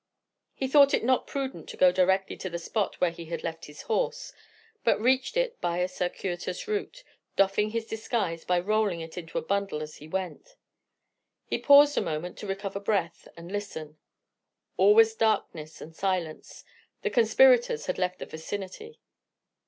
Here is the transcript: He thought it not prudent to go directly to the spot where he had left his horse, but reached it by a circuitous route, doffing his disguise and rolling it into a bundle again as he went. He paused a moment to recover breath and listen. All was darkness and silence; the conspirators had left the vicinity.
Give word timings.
He 0.55 0.67
thought 0.67 0.95
it 0.95 1.03
not 1.03 1.27
prudent 1.27 1.69
to 1.69 1.77
go 1.77 1.91
directly 1.91 2.35
to 2.37 2.49
the 2.49 2.57
spot 2.57 2.99
where 2.99 3.11
he 3.11 3.25
had 3.25 3.43
left 3.43 3.65
his 3.65 3.83
horse, 3.83 4.33
but 4.83 4.99
reached 4.99 5.37
it 5.37 5.61
by 5.61 5.77
a 5.77 5.87
circuitous 5.87 6.67
route, 6.67 7.03
doffing 7.35 7.69
his 7.69 7.85
disguise 7.85 8.43
and 8.49 8.65
rolling 8.67 9.01
it 9.01 9.15
into 9.15 9.37
a 9.37 9.43
bundle 9.43 9.77
again 9.77 9.83
as 9.83 9.97
he 9.97 10.07
went. 10.07 10.55
He 11.45 11.59
paused 11.59 11.99
a 11.99 12.01
moment 12.01 12.35
to 12.39 12.47
recover 12.47 12.79
breath 12.79 13.27
and 13.37 13.51
listen. 13.51 13.99
All 14.75 14.95
was 14.95 15.13
darkness 15.13 15.81
and 15.81 15.95
silence; 15.95 16.63
the 17.03 17.11
conspirators 17.11 17.85
had 17.85 17.99
left 17.99 18.17
the 18.17 18.25
vicinity. 18.25 18.99